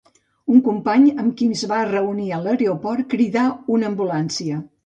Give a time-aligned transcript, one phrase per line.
[0.53, 4.61] Un company amb qui es va reunir a l'aeroport cridà una ambulància.